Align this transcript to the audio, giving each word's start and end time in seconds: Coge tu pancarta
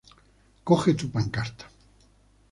Coge 0.69 0.93
tu 1.01 1.09
pancarta 1.17 1.69